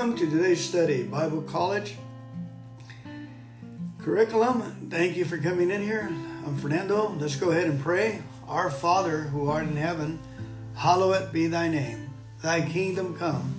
[0.00, 1.94] Welcome to today's study, Bible College
[3.98, 4.88] curriculum.
[4.88, 6.06] Thank you for coming in here.
[6.46, 7.14] I'm Fernando.
[7.18, 8.22] Let's go ahead and pray.
[8.48, 10.18] Our Father who art in heaven,
[10.74, 12.08] hallowed be thy name.
[12.40, 13.52] Thy kingdom come,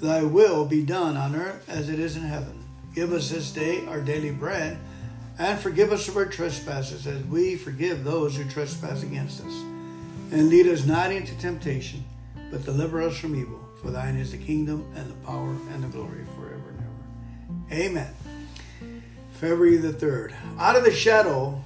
[0.00, 2.62] thy will be done on earth as it is in heaven.
[2.94, 4.78] Give us this day our daily bread,
[5.40, 9.54] and forgive us of our trespasses as we forgive those who trespass against us.
[10.30, 12.04] And lead us not into temptation,
[12.52, 13.69] but deliver us from evil.
[13.80, 17.82] For thine is the kingdom and the power and the glory forever and ever.
[17.82, 18.14] Amen.
[19.32, 20.34] February the 3rd.
[20.58, 21.64] Out of the Shadow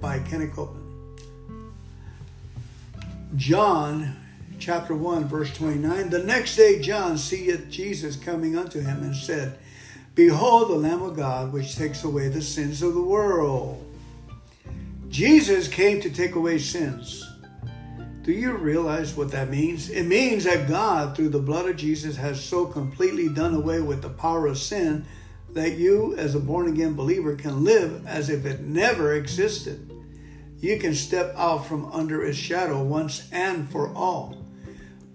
[0.00, 1.20] by Kenneth Copeland.
[3.36, 4.16] John
[4.58, 6.10] chapter 1, verse 29.
[6.10, 9.58] The next day John seeth Jesus coming unto him and said,
[10.14, 13.84] Behold the Lamb of God, which takes away the sins of the world.
[15.08, 17.31] Jesus came to take away sins.
[18.22, 19.90] Do you realize what that means?
[19.90, 24.00] It means that God, through the blood of Jesus, has so completely done away with
[24.00, 25.04] the power of sin
[25.50, 29.90] that you, as a born again believer, can live as if it never existed.
[30.60, 34.36] You can step out from under its shadow once and for all.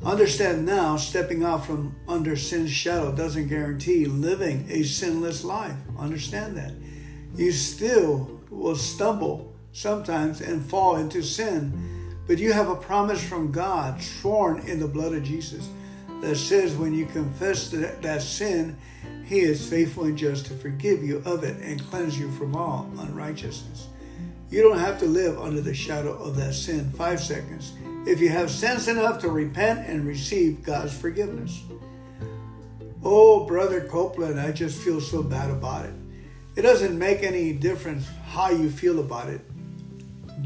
[0.04, 5.78] Understand now, stepping out from under sin's shadow doesn't guarantee living a sinless life.
[5.98, 6.74] Understand that.
[7.38, 11.97] You still will stumble sometimes and fall into sin
[12.28, 15.70] but you have a promise from God sworn in the blood of Jesus
[16.22, 18.78] that says when you confess that, that sin,
[19.26, 22.90] He is faithful and just to forgive you of it and cleanse you from all
[23.00, 23.88] unrighteousness.
[24.50, 27.74] You don't have to live under the shadow of that sin five seconds
[28.06, 31.62] if you have sense enough to repent and receive God's forgiveness.
[33.04, 35.94] Oh, Brother Copeland, I just feel so bad about it.
[36.56, 39.42] It doesn't make any difference how you feel about it.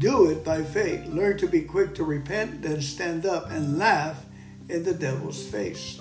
[0.02, 1.06] Do it by faith.
[1.06, 4.24] Learn to be quick to repent, then stand up and laugh
[4.68, 6.00] in the devil's face.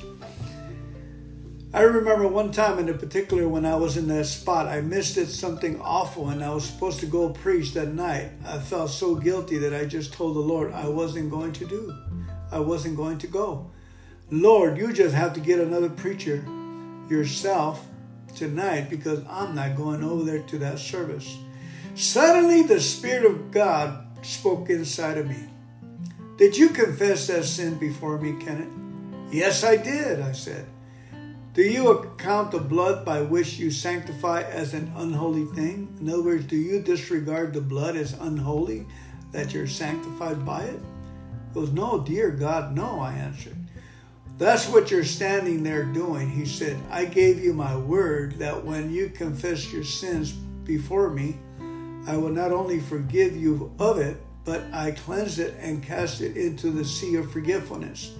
[1.71, 5.27] I remember one time in particular when I was in that spot, I missed it
[5.27, 8.31] something awful and I was supposed to go preach that night.
[8.43, 11.95] I felt so guilty that I just told the Lord I wasn't going to do.
[12.51, 13.69] I wasn't going to go.
[14.31, 16.43] Lord, you just have to get another preacher
[17.07, 17.85] yourself
[18.35, 21.37] tonight because I'm not going over there to that service.
[22.01, 25.47] Suddenly, the Spirit of God spoke inside of me.
[26.35, 28.71] Did you confess that sin before me, Kenneth?
[29.31, 30.65] Yes, I did, I said.
[31.53, 35.95] Do you account the blood by which you sanctify as an unholy thing?
[36.01, 38.87] In other words, do you disregard the blood as unholy,
[39.31, 40.79] that you're sanctified by it?
[40.79, 43.57] He goes, No, dear God, no, I answered.
[44.39, 46.31] That's what you're standing there doing.
[46.31, 51.37] He said, I gave you my word that when you confess your sins before me,
[52.07, 56.35] I will not only forgive you of it, but I cleanse it and cast it
[56.35, 58.15] into the sea of forgetfulness.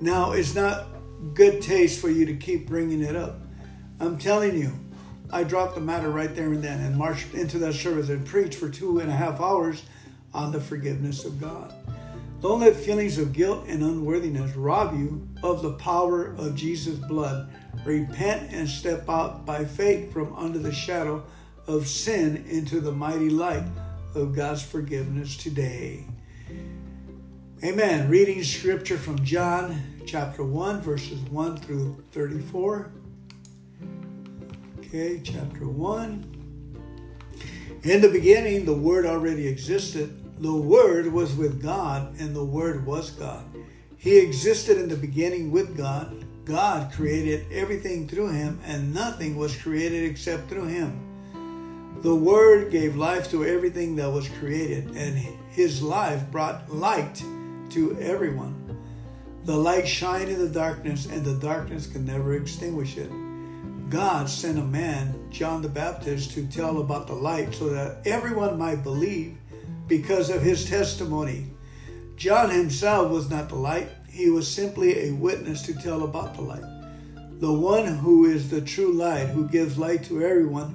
[0.00, 0.88] Now, it's not
[1.32, 3.40] good taste for you to keep bringing it up.
[3.98, 4.72] I'm telling you,
[5.30, 8.58] I dropped the matter right there and then and marched into that service and preached
[8.58, 9.82] for two and a half hours
[10.34, 11.72] on the forgiveness of God.
[12.42, 17.50] Don't let feelings of guilt and unworthiness rob you of the power of Jesus' blood.
[17.86, 21.24] Repent and step out by faith from under the shadow
[21.66, 23.64] of sin into the mighty light
[24.14, 26.04] of God's forgiveness today.
[27.62, 28.08] Amen.
[28.08, 32.92] Reading scripture from John chapter 1, verses 1 through 34.
[34.78, 36.30] Okay, chapter 1.
[37.84, 40.42] In the beginning, the Word already existed.
[40.42, 43.44] The Word was with God, and the Word was God.
[43.96, 46.24] He existed in the beginning with God.
[46.44, 51.13] God created everything through him, and nothing was created except through him.
[52.02, 55.16] The Word gave life to everything that was created, and
[55.50, 57.22] His life brought light
[57.70, 58.60] to everyone.
[59.44, 63.10] The light shined in the darkness, and the darkness could never extinguish it.
[63.90, 68.58] God sent a man, John the Baptist, to tell about the light so that everyone
[68.58, 69.36] might believe
[69.86, 71.46] because of his testimony.
[72.16, 76.42] John himself was not the light, he was simply a witness to tell about the
[76.42, 76.64] light.
[77.40, 80.74] The one who is the true light, who gives light to everyone,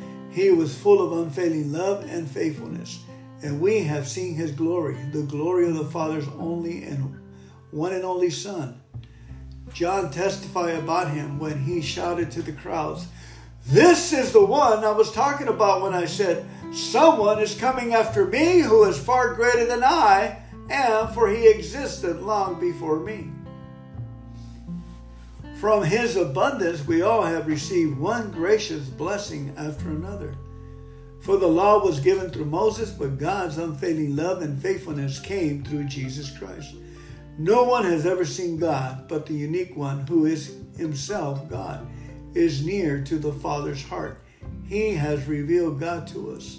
[0.31, 3.03] He was full of unfailing love and faithfulness,
[3.43, 7.19] and we have seen his glory, the glory of the Father's only and
[7.71, 8.81] one and only Son.
[9.73, 13.07] John testified about him when he shouted to the crowds,
[13.67, 18.25] This is the one I was talking about when I said, Someone is coming after
[18.25, 20.37] me who is far greater than I
[20.69, 23.29] am, for he existed long before me.
[25.61, 30.33] From his abundance, we all have received one gracious blessing after another.
[31.19, 35.83] For the law was given through Moses, but God's unfailing love and faithfulness came through
[35.83, 36.73] Jesus Christ.
[37.37, 41.87] No one has ever seen God, but the unique one, who is himself God,
[42.33, 44.19] is near to the Father's heart.
[44.65, 46.57] He has revealed God to us.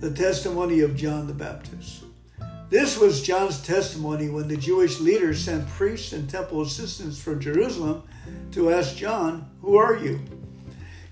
[0.00, 2.01] The testimony of John the Baptist.
[2.72, 8.02] This was John's testimony when the Jewish leaders sent priests and temple assistants from Jerusalem
[8.52, 10.22] to ask John, Who are you?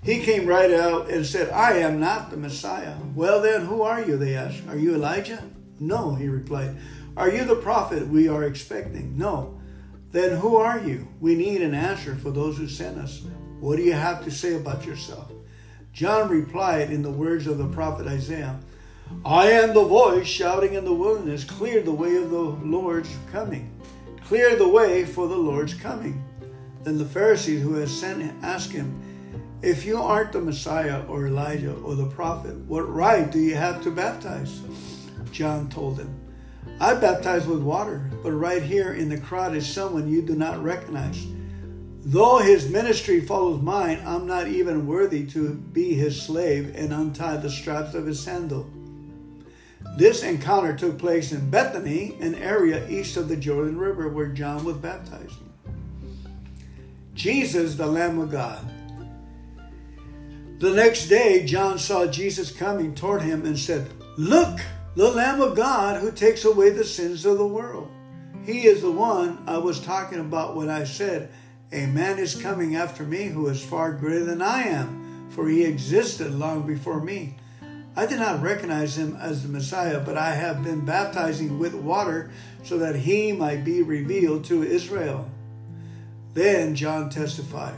[0.02, 2.94] He came right out and said, I am not the Messiah.
[3.14, 4.16] Well, then, who are you?
[4.16, 4.62] They asked.
[4.68, 5.44] Are you Elijah?
[5.78, 6.78] No, he replied.
[7.14, 9.18] Are you the prophet we are expecting?
[9.18, 9.60] No.
[10.12, 11.08] Then who are you?
[11.20, 13.20] We need an answer for those who sent us.
[13.60, 15.30] What do you have to say about yourself?
[15.92, 18.58] John replied in the words of the prophet Isaiah
[19.24, 23.70] I am the voice shouting in the wilderness, clear the way of the Lord's coming.
[24.24, 26.24] Clear the way for the Lord's coming.
[26.84, 29.02] Then the Pharisees who had sent him asked him,
[29.62, 33.82] If you aren't the Messiah or Elijah or the prophet, what right do you have
[33.82, 34.60] to baptize?
[35.32, 36.18] John told them,
[36.78, 40.62] I baptize with water, but right here in the crowd is someone you do not
[40.62, 41.26] recognize.
[42.02, 47.36] Though his ministry follows mine, I'm not even worthy to be his slave and untie
[47.36, 48.70] the straps of his sandal.
[50.00, 54.64] This encounter took place in Bethany, an area east of the Jordan River where John
[54.64, 55.52] was baptizing.
[57.12, 58.64] Jesus, the Lamb of God.
[60.58, 64.61] The next day, John saw Jesus coming toward him and said, Look,
[64.97, 67.91] the Lamb of God who takes away the sins of the world.
[68.46, 71.29] He is the one I was talking about when I said,
[71.73, 75.62] A man is coming after me who is far greater than I am, for he
[75.62, 77.37] existed long before me.
[77.96, 82.31] I did not recognize him as the Messiah, but I have been baptizing with water
[82.62, 85.28] so that he might be revealed to Israel.
[86.34, 87.75] Then John testified,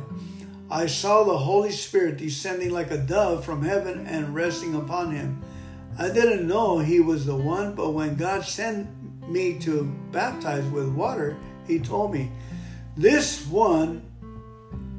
[0.71, 5.43] I saw the Holy Spirit descending like a dove from heaven and resting upon him.
[5.99, 8.89] I didn't know he was the one, but when God sent
[9.29, 11.37] me to baptize with water,
[11.67, 12.31] he told me,
[12.97, 14.03] This one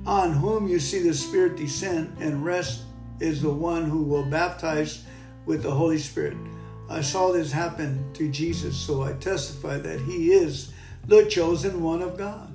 [0.06, 2.84] on whom you see the Spirit descend and rest
[3.24, 5.06] is the one who will baptize
[5.46, 6.38] with the Holy Spirit.
[6.90, 10.74] I saw this happen to Jesus, so I testify that he is
[11.08, 12.54] the chosen one of God.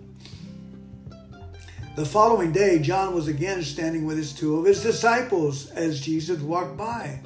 [1.97, 6.41] The following day, John was again standing with his two of his disciples as Jesus
[6.41, 7.21] walked by.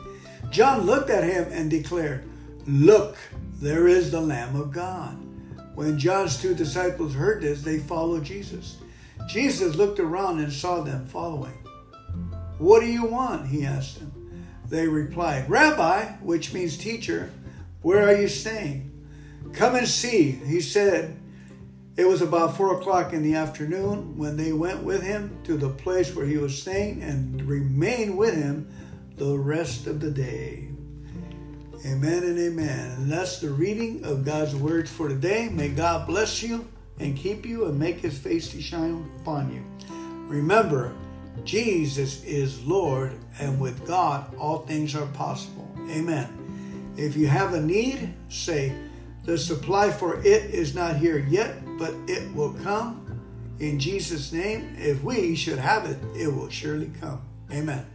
[0.50, 2.24] John looked at him and declared,
[2.66, 3.18] Look,
[3.60, 5.18] there is the Lamb of God.
[5.74, 8.78] When John's two disciples heard this, they followed Jesus.
[9.28, 11.58] Jesus looked around and saw them following.
[12.62, 13.48] What do you want?
[13.48, 14.12] He asked them.
[14.68, 17.32] They replied, Rabbi, which means teacher,
[17.82, 18.88] where are you staying?
[19.52, 20.30] Come and see.
[20.30, 21.18] He said,
[21.96, 25.70] It was about four o'clock in the afternoon when they went with him to the
[25.70, 28.72] place where he was staying and remained with him
[29.16, 30.68] the rest of the day.
[31.84, 32.92] Amen and amen.
[32.92, 35.48] And that's the reading of God's words for today.
[35.48, 36.68] May God bless you
[37.00, 39.64] and keep you and make his face to shine upon you.
[40.28, 40.94] Remember,
[41.44, 45.68] Jesus is Lord, and with God, all things are possible.
[45.90, 46.28] Amen.
[46.96, 48.72] If you have a need, say,
[49.24, 52.98] The supply for it is not here yet, but it will come.
[53.60, 57.22] In Jesus' name, if we should have it, it will surely come.
[57.52, 57.86] Amen.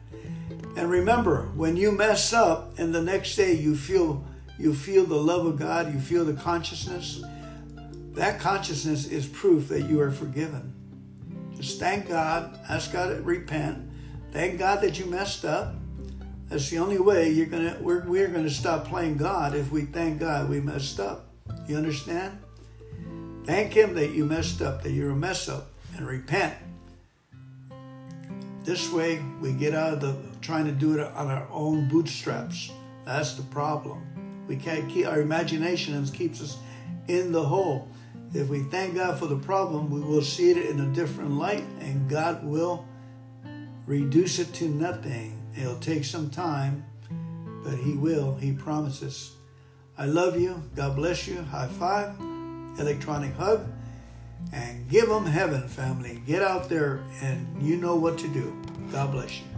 [0.78, 4.24] And remember, when you mess up and the next day you feel
[4.60, 7.22] you feel the love of God, you feel the consciousness,
[8.14, 10.74] that consciousness is proof that you are forgiven.
[11.58, 13.90] Just thank God, ask God to repent,
[14.32, 15.76] thank God that you messed up.
[16.50, 20.20] That's the only way you're gonna we're, we're gonna stop playing God if we thank
[20.20, 21.28] God we messed up.
[21.68, 22.38] You understand?
[23.46, 26.54] Thank Him that you messed up, that you're a mess up, and repent.
[28.64, 32.72] This way, we get out of the trying to do it on our own bootstraps.
[33.06, 34.46] That's the problem.
[34.48, 36.58] We can't keep our imagination keeps us
[37.08, 37.90] in the hole.
[38.38, 41.64] If we thank God for the problem, we will see it in a different light,
[41.80, 42.86] and God will
[43.88, 45.42] reduce it to nothing.
[45.60, 46.86] It'll take some time,
[47.64, 48.36] but He will.
[48.36, 49.34] He promises.
[49.98, 50.62] I love you.
[50.76, 51.42] God bless you.
[51.42, 52.16] High five,
[52.80, 53.68] electronic hug
[54.54, 56.22] and give them heaven, family.
[56.28, 58.56] Get out there and you know what to do.
[58.92, 59.57] God bless you.